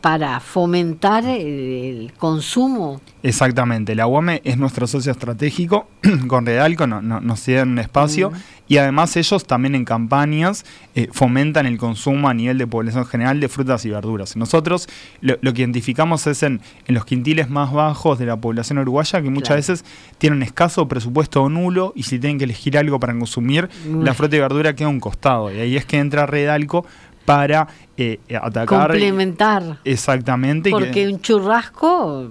para 0.00 0.38
fomentar 0.40 1.24
el, 1.24 2.12
consumo. 2.18 3.00
Exactamente, 3.22 3.94
la 3.94 4.06
UAM 4.06 4.40
es 4.44 4.56
nuestro 4.56 4.86
socio 4.86 5.12
estratégico, 5.12 5.88
con 6.28 6.46
Redalco 6.46 6.86
no, 6.86 7.02
no, 7.02 7.20
nos 7.20 7.46
un 7.48 7.78
espacio 7.78 8.32
y 8.68 8.78
además 8.78 9.16
ellos 9.16 9.46
también 9.46 9.74
en 9.74 9.84
campañas 9.84 10.64
eh, 10.94 11.08
fomentan 11.12 11.66
el 11.66 11.78
consumo 11.78 12.28
a 12.28 12.34
nivel 12.34 12.58
de 12.58 12.66
población 12.66 13.04
general 13.06 13.40
de 13.40 13.48
frutas 13.48 13.84
y 13.84 13.90
verduras. 13.90 14.36
Nosotros 14.36 14.88
lo, 15.20 15.38
que 15.40 15.62
identificamos 15.62 16.26
es 16.26 16.42
en, 16.42 16.60
los 16.86 17.04
quintiles 17.04 17.48
más 17.48 17.72
bajos 17.72 18.18
de 18.18 18.26
la 18.26 18.36
población 18.36 18.78
uruguaya 18.78 19.22
que 19.22 19.30
muchas 19.30 19.56
veces 19.56 19.84
tienen 20.18 20.42
escaso 20.42 20.88
presupuesto 20.88 21.42
o 21.42 21.48
nulo 21.48 21.92
y 21.94 22.04
si 22.04 22.18
tienen 22.18 22.38
que 22.38 22.44
elegir 22.44 22.76
algo 22.78 22.98
para 22.98 23.12
consumir, 23.16 23.68
la 23.86 24.14
fruta 24.14 24.36
y 24.36 24.40
verdura 24.40 24.74
queda 24.74 24.88
a 24.88 24.90
un 24.90 25.00
costado. 25.00 25.52
Y 25.52 25.58
ahí 25.60 25.76
es 25.76 25.84
que 25.84 25.98
entra 25.98 26.26
Redalco 26.26 26.86
para 27.24 27.68
eh, 27.96 28.18
atacar. 28.40 28.90
Complementar. 28.90 29.78
Exactamente. 29.84 30.70
Porque 30.70 31.08
un 31.08 31.20
churrasco 31.20 32.30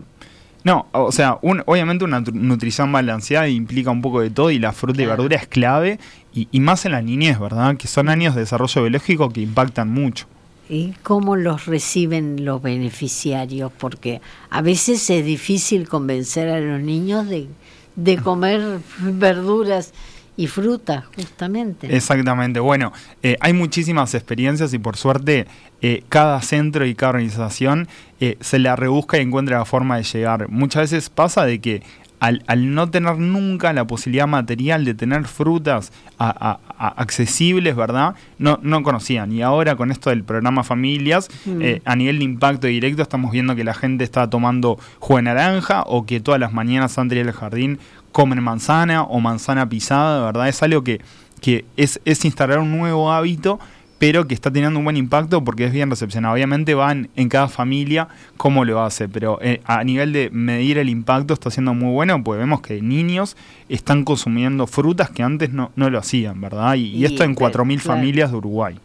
no, 0.66 0.88
o 0.94 1.12
sea, 1.12 1.38
obviamente 1.44 2.06
una 2.06 2.22
nutrición 2.22 2.92
balanceada 2.92 3.48
implica 3.48 3.92
un 3.92 4.02
poco 4.02 4.22
de 4.22 4.32
todo 4.32 4.50
y 4.50 4.58
la 4.58 4.74
fruta 4.74 5.00
y 5.00 5.06
verdura 5.06 5.36
es 5.36 5.46
clave 5.46 6.00
y, 6.34 6.60
más 6.60 6.86
en 6.86 6.94
la 6.94 7.04
niñez, 7.04 7.40
¿verdad? 7.40 7.78
Que 7.78 7.88
son 7.88 8.10
años 8.10 8.34
de 8.34 8.42
desarrollo 8.42 8.82
biológico 8.82 9.30
que 9.30 9.42
impactan 9.42 9.92
mucho. 9.92 10.26
¿Y 10.68 10.94
cómo 11.04 11.36
los 11.36 11.68
reciben 11.68 12.44
los 12.46 12.64
beneficiarios? 12.64 13.72
Porque 13.78 14.22
a 14.50 14.64
veces 14.64 15.08
es 15.12 15.24
difícil 15.24 15.88
convencer 15.88 16.50
a 16.50 16.60
los 16.60 16.82
niños 16.82 17.30
de, 17.30 17.48
de 17.96 18.18
comer 18.18 18.80
verduras 18.98 19.94
y 20.38 20.48
fruta, 20.48 21.06
justamente. 21.16 21.96
Exactamente. 21.96 22.60
Bueno, 22.60 22.92
eh, 23.24 23.38
hay 23.40 23.54
muchísimas 23.54 24.14
experiencias 24.14 24.74
y 24.74 24.80
por 24.80 24.98
suerte 24.98 25.48
eh, 25.82 26.04
cada 26.10 26.42
centro 26.42 26.86
y 26.86 26.94
cada 26.96 27.12
organización 27.12 27.88
eh, 28.20 28.38
se 28.42 28.60
la 28.60 28.76
rebusca 28.76 29.18
y 29.18 29.22
encuentra 29.22 29.60
la 29.60 29.66
forma 29.66 29.98
de 29.98 30.04
llegar. 30.04 30.50
Muchas 30.50 30.92
veces 30.92 31.10
pasa 31.10 31.46
de 31.46 31.60
que 31.60 31.84
al, 32.20 32.44
no 32.74 32.90
tener 32.90 33.18
nunca 33.18 33.72
la 33.72 33.86
posibilidad 33.86 34.26
material 34.26 34.84
de 34.84 34.96
tener 34.96 35.26
frutas 35.26 35.92
accesibles, 36.18 37.76
¿verdad? 37.76 38.16
No, 38.40 38.58
no 38.64 38.82
conocían. 38.82 39.32
Y 39.32 39.44
ahora 39.44 39.76
con 39.76 39.92
esto 39.92 40.10
del 40.10 40.24
programa 40.24 40.64
Familias, 40.64 41.30
mm. 41.46 41.62
a 41.86 41.96
nivel 41.96 42.18
de 42.18 42.24
impacto 42.26 42.66
directo, 42.66 43.04
estamos 43.04 43.32
viendo 43.32 43.56
que 43.56 43.64
la 43.64 43.76
gente 43.76 44.04
está 44.04 44.28
tomando 44.28 44.80
jugo 44.98 45.18
de 45.18 45.24
naranja 45.24 45.84
o 45.86 46.08
que 46.08 46.20
todas 46.20 46.40
las 46.40 46.52
mañanas 46.52 46.98
antes 46.98 47.16
de 47.16 47.22
ir 47.22 47.28
al 47.28 47.34
jardín 47.34 47.80
comen 48.16 48.42
manzana 48.42 49.04
o 49.04 49.20
manzana 49.20 49.68
pisada, 49.68 50.24
¿verdad? 50.28 50.48
Es 50.48 50.64
algo 50.64 50.86
que, 50.86 51.02
que 51.42 51.66
es, 51.76 52.00
es 52.06 52.24
instalar 52.24 52.60
un 52.60 52.72
nuevo 52.72 53.12
hábito 53.12 53.60
pero 53.98 54.26
que 54.28 54.34
está 54.34 54.52
teniendo 54.52 54.80
un 54.80 54.86
buen 54.86 54.98
impacto 54.98 55.44
porque 55.44 55.66
es 55.66 55.74
bien 55.74 55.90
recepcionado. 55.90 56.34
Obviamente 56.34 56.76
van 56.76 57.10
en 57.16 57.28
cada 57.28 57.48
familia 57.48 58.08
cómo 58.38 58.64
lo 58.64 58.82
hace, 58.82 59.10
pero 59.10 59.40
eh, 59.42 59.62
a 59.66 59.84
nivel 59.84 60.14
de 60.14 60.30
medir 60.32 60.78
el 60.78 60.90
impacto 60.90 61.34
está 61.34 61.50
siendo 61.50 61.74
muy 61.74 61.92
bueno, 61.94 62.24
pues 62.24 62.40
vemos 62.40 62.62
que 62.62 62.82
niños 62.82 63.36
están 63.68 64.04
consumiendo 64.04 64.68
frutas 64.68 65.10
que 65.10 65.24
antes 65.24 65.52
no, 65.52 65.72
no 65.76 65.90
lo 65.90 65.98
hacían, 65.98 66.40
¿verdad? 66.40 66.76
Y, 66.76 67.04
esto 67.06 67.24
en 67.24 67.36
4.000 67.36 67.80
familias 67.80 68.32
de 68.32 68.38
Uruguay. 68.38 68.76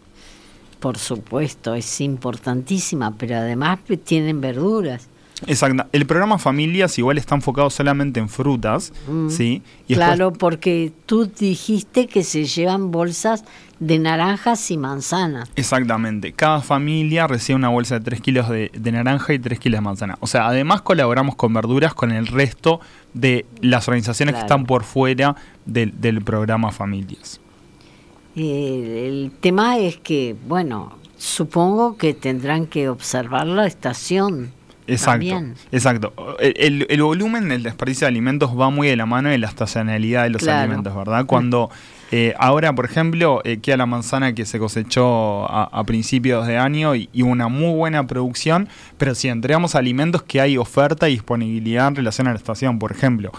Por 0.79 0.97
supuesto, 0.97 1.75
es 1.75 2.01
importantísima, 2.01 3.15
pero 3.19 3.37
además 3.37 3.81
tienen 4.05 4.41
verduras. 4.41 5.10
Exacto. 5.47 5.87
El 5.93 6.07
programa 6.07 6.39
Familias 6.39 6.99
igual 6.99 7.19
está 7.19 7.35
enfocado 7.35 7.71
solamente 7.71 8.21
en 8.21 8.29
frutas, 8.29 8.93
mm. 9.09 9.31
¿sí? 9.31 9.63
claro, 9.89 10.33
porque 10.33 10.93
tú 11.07 11.27
dijiste 11.27 12.07
que 12.07 12.23
se 12.23 12.45
llevan 12.45 12.91
bolsas 12.91 13.45
de 13.79 13.99
naranjas 13.99 14.71
y 14.71 14.77
manzanas. 14.77 15.51
Exactamente. 15.57 16.33
Cada 16.33 16.61
familia 16.61 17.27
recibe 17.27 17.57
una 17.57 17.71
bolsa 17.71 17.99
de 17.99 18.05
3 18.05 18.21
kilos 18.21 18.49
de, 18.49 18.71
naranja 18.93 19.33
y 19.33 19.39
3 19.39 19.59
kilos 19.59 19.79
de 19.79 19.83
manzana. 19.83 20.19
O 20.21 20.27
sea, 20.27 20.47
además 20.47 20.83
colaboramos 20.83 21.35
con 21.35 21.55
verduras 21.55 21.95
con 21.95 22.13
el 22.13 22.27
resto 22.27 22.81
de 23.15 23.47
las 23.63 23.89
organizaciones 23.89 24.35
que 24.35 24.43
están 24.43 24.67
por 24.67 24.85
fuera 24.85 25.35
del, 25.65 26.23
programa 26.23 26.71
Familias. 26.71 27.41
el 28.37 29.33
tema 29.41 29.79
es 29.79 29.97
que, 29.97 30.37
bueno, 30.47 30.93
supongo 31.17 31.97
que 31.97 32.13
tendrán 32.13 32.67
que 32.67 32.89
observar 32.89 33.47
la 33.47 33.67
estación 33.67 34.53
Exacto, 34.91 35.43
exacto. 35.73 36.37
El, 36.41 37.03
volumen 37.03 37.49
del 37.49 37.63
desperdicio 37.63 38.07
de 38.07 38.09
alimentos 38.09 38.59
va 38.59 38.71
muy 38.71 38.89
de 38.89 38.97
la 38.97 39.07
mano 39.07 39.29
de 39.29 39.39
la 39.39 39.47
estacionalidad 39.47 40.25
de 40.25 40.31
los 40.31 40.47
alimentos, 40.47 40.95
¿verdad? 40.95 41.27
Cuando 41.27 41.71
eh, 42.13 42.35
ahora, 42.39 42.75
por 42.75 42.85
ejemplo, 42.87 43.41
eh, 43.45 43.59
queda 43.59 43.77
la 43.77 43.87
manzana 43.87 44.35
que 44.35 44.45
se 44.45 44.59
cosechó 44.59 45.47
a, 45.49 45.85
principios 45.85 46.47
de 46.47 46.59
año 46.59 46.95
y, 46.95 47.09
una 47.23 47.49
muy 47.49 47.75
buena 47.75 48.07
producción, 48.07 48.69
pero 48.99 49.15
si 49.15 49.29
entregamos 49.29 49.75
alimentos 49.75 50.23
que 50.23 50.41
hay 50.41 50.59
oferta 50.59 51.09
y 51.09 51.13
disponibilidad 51.13 51.89
en 51.89 51.97
relación 51.97 52.27
a 52.27 52.31
la 52.31 52.37
estación, 52.37 52.79
por 52.79 52.91
ejemplo, 52.91 53.31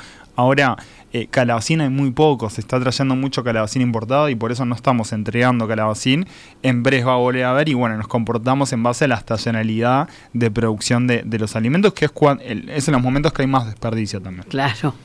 Ahora, 0.41 0.75
eh, 1.13 1.27
calabacín 1.29 1.81
hay 1.81 1.89
muy 1.89 2.09
poco, 2.09 2.49
se 2.49 2.61
está 2.61 2.79
trayendo 2.79 3.15
mucho 3.15 3.43
calabacín 3.43 3.83
importado 3.83 4.27
y 4.27 4.33
por 4.33 4.51
eso 4.51 4.65
no 4.65 4.73
estamos 4.73 5.13
entregando 5.13 5.67
calabacín. 5.67 6.25
En 6.63 6.81
breve 6.81 7.03
va 7.03 7.13
a 7.13 7.17
volver 7.17 7.43
a 7.43 7.53
ver 7.53 7.69
y 7.69 7.75
bueno, 7.75 7.95
nos 7.95 8.07
comportamos 8.07 8.73
en 8.73 8.81
base 8.81 9.05
a 9.05 9.07
la 9.07 9.17
estacionalidad 9.17 10.09
de 10.33 10.49
producción 10.49 11.05
de, 11.05 11.23
los 11.37 11.55
alimentos, 11.55 11.93
que 11.93 12.05
es, 12.05 12.11
es 12.69 12.87
en 12.87 12.93
los 12.93 13.03
momentos 13.03 13.33
que 13.33 13.43
hay 13.43 13.47
más 13.47 13.67
desperdicio 13.67 14.19
también. 14.19 14.47
Claro, 14.49 14.95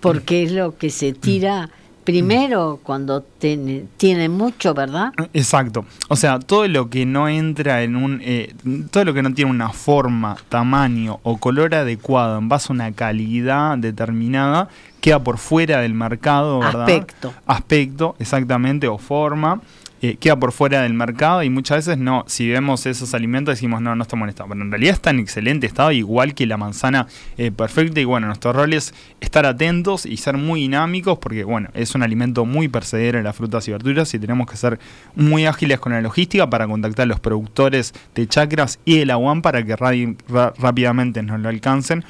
porque 0.00 0.42
es 0.42 0.50
lo 0.50 0.76
que 0.76 0.90
se 0.90 1.12
tira 1.12 1.70
primero 2.02 2.80
cuando 2.82 3.24
tiene, 3.42 4.28
mucho, 4.28 4.72
¿verdad? 4.72 5.12
Exacto. 5.32 5.84
O 6.08 6.14
sea, 6.14 6.38
todo 6.38 6.68
lo 6.68 6.88
que 6.90 7.06
no 7.06 7.28
entra 7.28 7.82
en 7.82 7.96
un... 7.96 8.20
Eh, 8.22 8.54
todo 8.90 9.04
lo 9.04 9.14
que 9.14 9.22
no 9.22 9.34
tiene 9.34 9.50
una 9.50 9.70
forma, 9.70 10.36
tamaño 10.48 11.18
o 11.24 11.38
color 11.38 11.74
adecuado 11.74 12.38
en 12.38 12.48
base 12.48 12.68
a 12.70 12.74
una 12.74 12.92
calidad 12.92 13.76
determinada, 13.78 14.68
queda 15.00 15.24
por 15.24 15.38
fuera 15.38 15.80
del 15.80 15.94
mercado, 15.94 16.60
¿verdad? 16.60 16.82
Aspecto. 16.82 17.34
Aspecto, 17.46 18.14
exactamente, 18.20 18.86
o 18.86 18.98
forma. 18.98 19.60
Eh, 20.04 20.16
queda 20.16 20.34
por 20.34 20.50
fuera 20.50 20.82
del 20.82 20.94
mercado 20.94 21.44
y 21.44 21.48
muchas 21.48 21.86
veces 21.86 21.96
no, 21.96 22.24
si 22.26 22.48
vemos 22.48 22.86
esos 22.86 23.14
alimentos 23.14 23.52
decimos 23.52 23.80
no, 23.80 23.94
no 23.94 24.02
está 24.02 24.16
molestado, 24.16 24.48
pero 24.48 24.60
en 24.60 24.72
realidad 24.72 24.94
está 24.94 25.10
en 25.10 25.20
excelente 25.20 25.64
estado, 25.64 25.92
igual 25.92 26.34
que 26.34 26.44
la 26.44 26.56
manzana 26.56 27.06
eh, 27.38 27.52
perfecta 27.52 28.00
y 28.00 28.04
bueno, 28.04 28.26
nuestro 28.26 28.52
rol 28.52 28.72
es 28.72 28.94
estar 29.20 29.46
atentos 29.46 30.04
y 30.04 30.16
ser 30.16 30.38
muy 30.38 30.62
dinámicos 30.62 31.18
porque 31.18 31.44
bueno, 31.44 31.68
es 31.74 31.94
un 31.94 32.02
alimento 32.02 32.44
muy 32.44 32.66
percedero 32.66 33.18
en 33.18 33.24
frutas 33.32 33.66
y 33.68 33.72
verduras 33.72 34.12
y 34.14 34.18
tenemos 34.18 34.46
que 34.46 34.56
ser 34.56 34.78
muy 35.14 35.46
ágiles 35.46 35.80
con 35.80 35.92
la 35.92 36.00
logística 36.00 36.48
para 36.48 36.66
contactar 36.66 37.04
a 37.04 37.06
los 37.06 37.20
productores 37.20 37.92
de 38.14 38.26
chacras 38.26 38.78
y 38.84 38.98
de 38.98 39.06
la 39.06 39.16
UAM 39.16 39.42
para 39.42 39.64
que 39.64 39.76
rápidamente 39.76 41.22
nos 41.22 41.40
lo 41.40 41.48
alcancen 41.48 42.04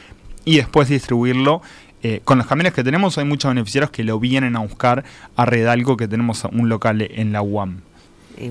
y 0.44 0.56
después 0.56 0.88
distribuirlo 0.88 1.62
eh, 2.04 2.20
con 2.24 2.36
los 2.38 2.48
camiones 2.48 2.72
que 2.72 2.82
tenemos 2.82 3.16
hay 3.16 3.24
muchos 3.24 3.48
beneficiarios 3.50 3.92
que 3.92 4.02
lo 4.02 4.18
vienen 4.18 4.56
a 4.56 4.58
buscar 4.60 5.04
a 5.36 5.46
Redalco, 5.46 5.96
que 5.96 6.08
tenemos 6.08 6.44
un 6.44 6.68
local 6.68 7.00
en 7.00 7.32
la 7.32 7.42
UAM. 7.42 7.80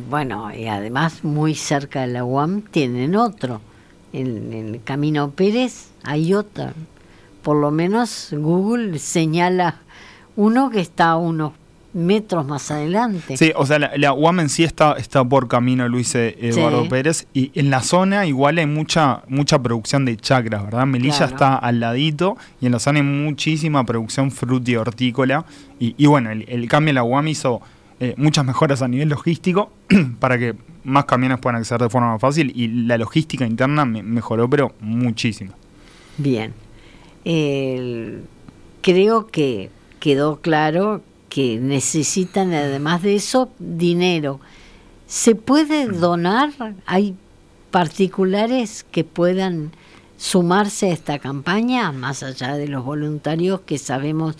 bueno, 0.09 0.55
y 0.55 0.67
además 0.67 1.25
muy 1.25 1.53
cerca 1.53 2.01
de 2.01 2.07
la 2.07 2.23
UAM 2.23 2.61
tienen 2.61 3.15
otro. 3.15 3.59
En, 4.13 4.53
en 4.53 4.75
el 4.75 4.83
Camino 4.83 5.31
Pérez 5.31 5.89
hay 6.03 6.33
otro. 6.33 6.71
Por 7.43 7.57
lo 7.57 7.71
menos 7.71 8.29
Google 8.31 8.99
señala 8.99 9.81
uno 10.37 10.69
que 10.69 10.79
está 10.79 11.09
a 11.09 11.17
unos 11.17 11.51
metros 11.93 12.45
más 12.45 12.71
adelante. 12.71 13.35
Sí, 13.35 13.51
o 13.55 13.65
sea, 13.65 13.79
la, 13.79 14.13
UAM 14.13 14.41
en 14.41 14.49
sí 14.49 14.63
está, 14.63 14.93
está 14.93 15.23
por 15.23 15.47
camino 15.47 15.87
Luis 15.87 16.15
e-, 16.15 16.37
Eduardo 16.39 16.87
Pérez 16.87 17.27
y 17.33 17.51
en 17.59 17.69
la 17.69 17.81
zona 17.81 18.25
igual 18.25 18.57
hay 18.57 18.65
mucha 18.65 19.23
mucha 19.27 19.61
producción 19.61 20.05
de 20.05 20.15
chacras, 20.17 20.63
¿verdad? 20.63 20.85
Melilla 20.85 21.25
está 21.25 21.55
al 21.55 21.79
ladito 21.79 22.37
y 22.61 22.67
en 22.67 22.71
la 22.71 22.79
zona 22.79 22.99
hay 22.99 23.05
muchísima 23.05 23.85
producción 23.85 24.31
fruti 24.31 24.75
hortícola 24.75 25.45
y, 25.79 26.05
bueno, 26.05 26.29
el, 26.29 26.67
cambio 26.69 26.91
en 26.91 26.95
la 26.95 27.03
UAM 27.03 27.27
hizo 27.27 27.59
eh, 27.99 28.13
muchas 28.17 28.45
mejoras 28.45 28.83
a 28.83 28.87
nivel 28.87 29.09
logístico 29.09 29.71
para 30.19 30.37
que 30.37 30.55
más 30.83 31.05
camiones 31.05 31.39
puedan 31.39 31.59
acceder 31.59 31.81
de 31.81 31.89
forma 31.89 32.11
más 32.11 32.21
fácil 32.21 32.51
y 32.55 32.67
la 32.67 32.99
logística 32.99 33.47
interna 33.47 33.83
mejoró 33.85 34.47
pero 34.49 34.73
muchísimo. 34.79 35.53
Bien. 36.17 36.53
creo 38.81 39.27
que 39.27 39.69
quedó 39.99 40.39
claro 40.41 41.01
que 41.31 41.59
necesitan 41.61 42.53
además 42.53 43.01
de 43.01 43.15
eso 43.15 43.49
dinero. 43.57 44.41
¿Se 45.07 45.33
puede 45.33 45.87
donar? 45.87 46.51
¿Hay 46.85 47.15
particulares 47.71 48.85
que 48.91 49.05
puedan 49.05 49.71
sumarse 50.17 50.89
a 50.89 50.93
esta 50.93 51.19
campaña, 51.19 51.93
más 51.93 52.21
allá 52.21 52.57
de 52.57 52.67
los 52.67 52.83
voluntarios 52.83 53.61
que 53.61 53.77
sabemos 53.77 54.35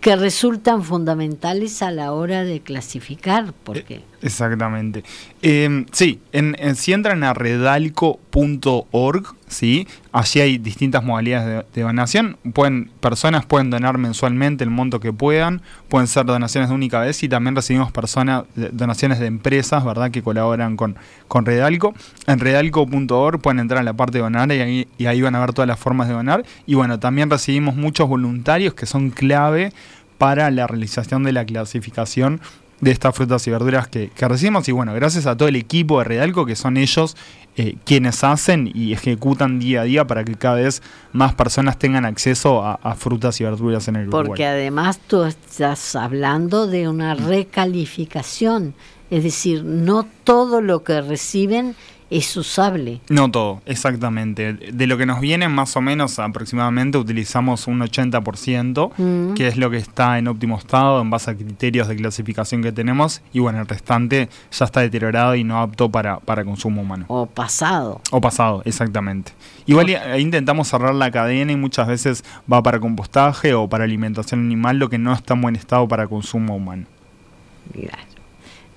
que 0.00 0.16
resultan 0.16 0.82
fundamentales 0.82 1.82
a 1.82 1.92
la 1.92 2.12
hora 2.12 2.42
de 2.42 2.60
clasificar, 2.60 3.54
porque... 3.62 4.02
Exactamente. 4.24 5.04
Eh, 5.42 5.84
sí, 5.92 6.18
en, 6.32 6.56
si 6.76 6.94
entran 6.94 7.22
a 7.24 7.34
redalco.org, 7.34 9.26
¿sí? 9.48 9.86
allí 10.12 10.40
hay 10.40 10.56
distintas 10.56 11.04
modalidades 11.04 11.66
de, 11.74 11.82
donación. 11.82 12.38
Pueden, 12.54 12.90
personas 13.00 13.44
pueden 13.44 13.68
donar 13.68 13.98
mensualmente 13.98 14.64
el 14.64 14.70
monto 14.70 14.98
que 14.98 15.12
puedan, 15.12 15.60
pueden 15.90 16.06
ser 16.06 16.24
donaciones 16.24 16.70
de 16.70 16.74
única 16.74 17.00
vez 17.00 17.22
y 17.22 17.28
también 17.28 17.54
recibimos 17.54 17.92
personas, 17.92 18.44
donaciones 18.54 19.18
de 19.18 19.26
empresas 19.26 19.84
¿verdad? 19.84 20.10
que 20.10 20.22
colaboran 20.22 20.78
con, 20.78 20.96
con 21.28 21.44
Redalco. 21.44 21.92
En 22.26 22.40
redalco.org 22.40 23.42
pueden 23.42 23.58
entrar 23.58 23.80
a 23.80 23.84
la 23.84 23.92
parte 23.92 24.16
de 24.16 24.22
donar 24.22 24.50
y 24.50 25.04
ahí 25.04 25.20
van 25.20 25.34
a 25.34 25.40
ver 25.40 25.52
todas 25.52 25.68
las 25.68 25.78
formas 25.78 26.08
de 26.08 26.14
donar. 26.14 26.46
Y 26.64 26.76
bueno, 26.76 26.98
también 26.98 27.28
recibimos 27.28 27.76
muchos 27.76 28.08
voluntarios 28.08 28.72
que 28.72 28.86
son 28.86 29.10
clave 29.10 29.70
para 30.16 30.50
la 30.50 30.66
realización 30.66 31.24
de 31.24 31.32
la 31.32 31.44
clasificación 31.44 32.40
de 32.80 32.90
estas 32.90 33.14
frutas 33.14 33.46
y 33.46 33.50
verduras 33.50 33.88
que, 33.88 34.10
recibimos. 34.16 34.68
Y 34.68 34.72
bueno, 34.72 34.94
gracias 34.94 35.26
a 35.26 35.36
todo 35.36 35.48
el 35.48 35.56
equipo 35.56 35.98
de 35.98 36.04
Redalco, 36.04 36.46
que 36.46 36.56
son 36.56 36.76
ellos 36.76 37.16
eh, 37.56 37.76
quienes 37.84 38.24
hacen 38.24 38.70
y 38.74 38.92
ejecutan 38.92 39.58
día 39.58 39.82
a 39.82 39.84
día 39.84 40.06
para 40.06 40.24
que 40.24 40.34
cada 40.34 40.56
vez 40.56 40.82
más 41.12 41.34
personas 41.34 41.78
tengan 41.78 42.04
acceso 42.04 42.64
a, 42.64 42.94
frutas 42.96 43.40
y 43.40 43.44
verduras 43.44 43.88
en 43.88 43.96
el 43.96 44.08
Uruguay. 44.08 44.26
Porque 44.26 44.46
además 44.46 44.98
tú 45.06 45.24
estás 45.24 45.94
hablando 45.96 46.66
de 46.66 46.88
una 46.88 47.14
recalificación, 47.14 48.74
es 49.10 49.22
decir, 49.22 49.64
no 49.64 50.06
todo 50.24 50.60
lo 50.60 50.82
que 50.82 51.00
reciben 51.00 51.76
es 52.10 52.36
usable. 52.36 53.00
No 53.08 53.30
todo, 53.30 53.62
exactamente. 53.66 54.52
De 54.52 54.86
lo 54.86 54.96
que 54.98 55.06
nos 55.06 55.20
viene, 55.20 55.48
más 55.48 55.76
o 55.76 55.80
menos 55.80 56.18
aproximadamente 56.18 56.98
utilizamos 56.98 57.66
un 57.66 57.80
80%, 57.80 58.92
mm. 58.96 59.34
que 59.34 59.48
es 59.48 59.56
lo 59.56 59.70
que 59.70 59.78
está 59.78 60.18
en 60.18 60.28
óptimo 60.28 60.58
estado 60.58 61.00
en 61.00 61.10
base 61.10 61.30
a 61.30 61.34
criterios 61.34 61.88
de 61.88 61.96
clasificación 61.96 62.62
que 62.62 62.72
tenemos, 62.72 63.22
y 63.32 63.40
bueno, 63.40 63.60
el 63.60 63.66
restante 63.66 64.28
ya 64.50 64.64
está 64.64 64.80
deteriorado 64.80 65.34
y 65.34 65.44
no 65.44 65.60
apto 65.60 65.90
para, 65.90 66.20
para 66.20 66.44
consumo 66.44 66.82
humano. 66.82 67.06
O 67.08 67.26
pasado. 67.26 68.00
O 68.10 68.20
pasado, 68.20 68.62
exactamente. 68.64 69.32
Igual 69.66 69.96
intentamos 70.18 70.68
cerrar 70.68 70.94
la 70.94 71.10
cadena 71.10 71.52
y 71.52 71.56
muchas 71.56 71.88
veces 71.88 72.24
va 72.52 72.62
para 72.62 72.80
compostaje 72.80 73.54
o 73.54 73.68
para 73.68 73.84
alimentación 73.84 74.40
animal, 74.40 74.78
lo 74.78 74.88
que 74.88 74.98
no 74.98 75.12
está 75.12 75.34
en 75.34 75.42
buen 75.42 75.56
estado 75.56 75.88
para 75.88 76.06
consumo 76.06 76.56
humano. 76.56 76.86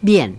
Bien, 0.01 0.37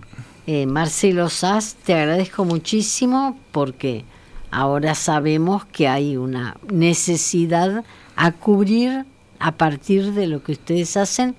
eh, 0.51 0.65
Marcelo 0.65 1.29
Sass, 1.29 1.75
te 1.75 1.93
agradezco 1.93 2.43
muchísimo 2.43 3.37
porque 3.51 4.03
ahora 4.49 4.95
sabemos 4.95 5.63
que 5.65 5.87
hay 5.87 6.17
una 6.17 6.57
necesidad 6.71 7.83
a 8.15 8.31
cubrir 8.31 9.05
a 9.37 9.51
partir 9.51 10.11
de 10.13 10.25
lo 10.25 10.41
que 10.41 10.53
ustedes 10.53 10.97
hacen. 10.97 11.35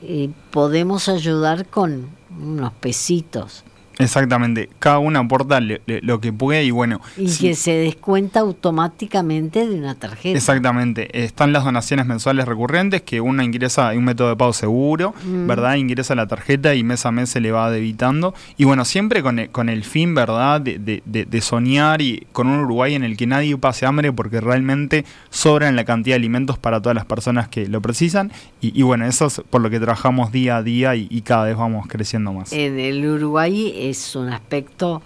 y 0.00 0.28
podemos 0.52 1.08
ayudar 1.08 1.66
con 1.66 2.08
unos 2.40 2.72
pesitos. 2.74 3.64
Exactamente, 4.00 4.68
cada 4.78 4.98
uno 4.98 5.18
aporta 5.18 5.60
lo 5.60 6.20
que 6.20 6.32
puede 6.32 6.64
y 6.64 6.70
bueno. 6.70 7.00
Y 7.16 7.34
que 7.36 7.54
se 7.54 7.72
descuenta 7.72 8.40
automáticamente 8.40 9.66
de 9.66 9.76
una 9.76 9.94
tarjeta. 9.94 10.36
Exactamente, 10.36 11.24
están 11.24 11.52
las 11.52 11.64
donaciones 11.64 12.06
mensuales 12.06 12.46
recurrentes 12.46 13.02
que 13.02 13.20
uno 13.20 13.42
ingresa, 13.42 13.88
hay 13.88 13.98
un 13.98 14.04
método 14.04 14.30
de 14.30 14.36
pago 14.36 14.52
seguro, 14.52 15.14
mm. 15.24 15.46
¿verdad? 15.46 15.74
Ingresa 15.74 16.14
la 16.14 16.26
tarjeta 16.26 16.74
y 16.74 16.82
mes 16.82 17.06
a 17.06 17.10
mes 17.10 17.30
se 17.30 17.40
le 17.40 17.52
va 17.52 17.70
debitando. 17.70 18.34
Y 18.56 18.64
bueno, 18.64 18.84
siempre 18.84 19.22
con 19.22 19.38
el, 19.38 19.50
con 19.50 19.68
el 19.68 19.84
fin, 19.84 20.14
¿verdad? 20.14 20.60
De, 20.60 20.78
de, 20.78 21.02
de, 21.04 21.40
soñar 21.40 22.02
y 22.02 22.26
con 22.32 22.46
un 22.46 22.60
Uruguay 22.60 22.94
en 22.94 23.04
el 23.04 23.16
que 23.16 23.26
nadie 23.26 23.56
pase 23.56 23.86
hambre 23.86 24.12
porque 24.12 24.40
realmente 24.40 25.04
sobran 25.30 25.76
la 25.76 25.84
cantidad 25.84 26.14
de 26.14 26.20
alimentos 26.20 26.58
para 26.58 26.80
todas 26.80 26.94
las 26.94 27.04
personas 27.04 27.48
que 27.48 27.66
lo 27.68 27.80
precisan. 27.80 28.32
Y, 28.60 28.82
bueno, 28.82 29.06
eso 29.06 29.26
es 29.26 29.42
por 29.48 29.60
lo 29.60 29.70
que 29.70 29.78
trabajamos 29.78 30.32
día 30.32 30.58
a 30.58 30.62
día 30.62 30.94
y, 30.94 31.06
y 31.10 31.22
cada 31.22 31.44
vez 31.44 31.56
vamos 31.56 31.86
creciendo 31.88 32.32
más. 32.32 32.52
En 32.52 32.78
el 32.78 33.06
Uruguay 33.06 33.72
es 33.90 34.16
un 34.16 34.28
aspecto 34.28 35.02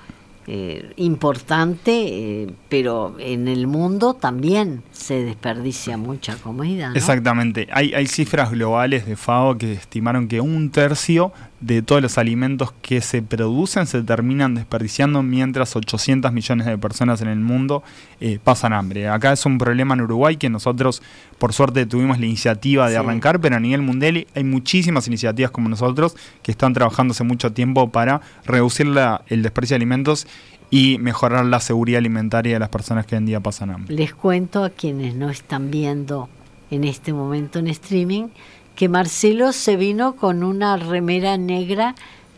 eh, 0.46 0.92
importante, 0.96 2.42
eh, 2.42 2.54
pero 2.68 3.16
en 3.18 3.48
el 3.48 3.66
mundo 3.66 4.12
también 4.12 4.82
se 4.92 5.24
desperdicia 5.24 5.96
mucha 5.96 6.36
comida. 6.36 6.92
Exactamente. 6.94 7.66
Hay, 7.72 7.94
hay 7.94 8.06
cifras 8.06 8.50
globales 8.50 9.06
de 9.06 9.16
FAO 9.16 9.56
que 9.56 9.72
estimaron 9.72 10.28
que 10.28 10.42
un 10.42 10.70
tercio 10.70 11.32
de 11.64 11.80
todos 11.80 12.02
los 12.02 12.18
alimentos 12.18 12.74
que 12.82 13.00
se 13.00 13.22
producen 13.22 13.86
se 13.86 14.02
terminan 14.02 14.54
desperdiciando 14.54 15.22
mientras 15.22 15.74
800 15.76 16.30
millones 16.30 16.66
de 16.66 16.76
personas 16.76 17.22
en 17.22 17.28
el 17.28 17.40
mundo 17.40 17.82
eh, 18.20 18.38
pasan 18.42 18.74
hambre. 18.74 19.08
Acá 19.08 19.32
es 19.32 19.46
un 19.46 19.56
problema 19.56 19.94
en 19.94 20.02
Uruguay 20.02 20.36
que 20.36 20.50
nosotros 20.50 21.02
por 21.38 21.54
suerte 21.54 21.86
tuvimos 21.86 22.18
la 22.18 22.26
iniciativa 22.26 22.90
de 22.90 22.98
arrancar, 22.98 23.40
pero 23.40 23.56
a 23.56 23.60
nivel 23.60 23.80
mundial 23.80 24.26
hay 24.34 24.44
muchísimas 24.44 25.06
iniciativas 25.06 25.50
como 25.50 25.70
nosotros 25.70 26.16
que 26.42 26.50
están 26.50 26.74
trabajando 26.74 27.12
hace 27.12 27.24
mucho 27.24 27.52
tiempo 27.52 27.88
para 27.88 28.20
reducir 28.44 28.86
la, 28.86 29.22
el 29.28 29.42
desperdicio 29.42 29.74
de 29.74 29.78
alimentos 29.78 30.26
y 30.70 30.98
mejorar 30.98 31.46
la 31.46 31.60
seguridad 31.60 31.98
alimentaria 31.98 32.54
de 32.54 32.58
las 32.58 32.68
personas 32.68 33.06
que 33.06 33.14
hoy 33.14 33.20
en 33.20 33.26
día 33.26 33.40
pasan 33.40 33.70
hambre. 33.70 33.94
Les 33.94 34.12
cuento 34.12 34.64
a 34.64 34.70
quienes 34.70 35.14
no 35.14 35.30
están 35.30 35.70
viendo 35.70 36.28
en 36.70 36.84
este 36.84 37.14
momento 37.14 37.58
en 37.58 37.68
streaming 37.68 38.28
que 38.74 38.88
Marcelo 38.88 39.52
se 39.52 39.76
vino 39.76 40.16
con 40.16 40.42
una 40.42 40.76
remera 40.76 41.36
negra 41.36 41.94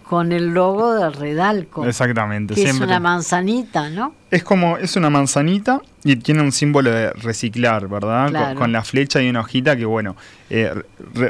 con 0.08 0.30
el 0.30 0.54
logo 0.54 0.94
de 0.94 1.10
Redalco. 1.10 1.84
Exactamente. 1.84 2.54
Que 2.54 2.64
es 2.64 2.78
una 2.78 3.00
manzanita, 3.00 3.90
¿no? 3.90 4.14
Es 4.30 4.44
como, 4.44 4.78
es 4.78 4.94
una 4.94 5.10
manzanita 5.10 5.80
y 6.04 6.14
tiene 6.16 6.42
un 6.42 6.52
símbolo 6.52 6.92
de 6.92 7.12
reciclar, 7.12 7.88
¿verdad? 7.88 8.54
Con, 8.54 8.70
la 8.70 8.84
flecha 8.84 9.20
y 9.20 9.28
una 9.28 9.40
hojita 9.40 9.76
que, 9.76 9.84
bueno, 9.84 10.14
eh, 10.48 10.72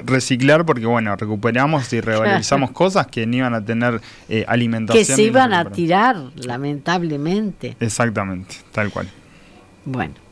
reciclar 0.05 0.67
porque, 0.67 0.85
bueno, 0.85 1.17
recuperamos 1.17 1.91
y 1.95 2.01
revalorizamos 2.03 2.73
cosas 2.73 3.07
que 3.07 3.27
no 3.27 3.37
iban 3.37 3.55
a 3.55 3.65
tener 3.65 4.01
eh, 4.29 4.45
alimentación. 4.47 5.07
Que 5.07 5.11
se 5.11 5.23
iban 5.23 5.55
a 5.55 5.71
tirar, 5.71 6.17
lamentablemente. 6.35 7.77
Exactamente, 7.81 8.57
tal 8.73 8.91
cual. 8.91 9.09
Bueno. 9.87 10.26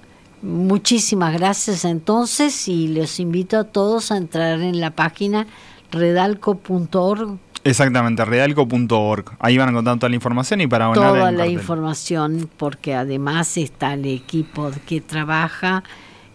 Muchísimas 0.44 1.32
gracias 1.32 1.86
entonces 1.86 2.68
y 2.68 2.88
los 2.88 3.18
invito 3.18 3.56
a 3.56 3.64
todos 3.64 4.12
a 4.12 4.18
entrar 4.18 4.60
en 4.60 4.78
la 4.78 4.90
página 4.90 5.46
redalco.org. 5.90 7.38
Exactamente, 7.64 8.26
redalco.org. 8.26 9.36
Ahí 9.38 9.56
van 9.56 9.68
a 9.68 9.70
encontrar 9.70 9.98
toda 9.98 10.10
la 10.10 10.16
información 10.16 10.60
y 10.60 10.66
para 10.66 10.92
Toda 10.92 11.32
la 11.32 11.46
información, 11.46 12.50
porque 12.58 12.94
además 12.94 13.56
está 13.56 13.94
el 13.94 14.04
equipo 14.04 14.70
que 14.86 15.00
trabaja, 15.00 15.82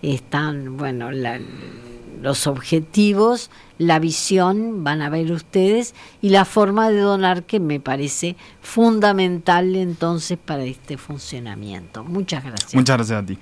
están, 0.02 0.76
bueno, 0.76 1.12
los 2.19 2.48
objetivos, 2.48 3.52
la 3.78 4.00
visión, 4.00 4.84
van 4.84 5.04
a 5.04 5.10
ver 5.10 5.32
ustedes, 5.32 5.93
y 6.19 6.30
la 6.30 6.45
forma 6.45 6.89
de 6.89 7.02
donar 7.02 7.43
que 7.43 7.60
me 7.60 7.80
parece 7.80 8.36
fundamental 8.60 9.76
entonces 9.76 10.39
para 10.43 10.63
este 10.63 10.98
funcionamiento. 10.98 12.04
Muchas 12.04 12.43
gracias. 12.43 12.74
Muchas 12.74 12.98
gracias 12.98 13.22
a 13.22 13.26
ti. 13.28 13.38